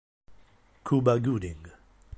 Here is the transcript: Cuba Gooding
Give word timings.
Cuba 0.83 1.21
Gooding 1.21 1.61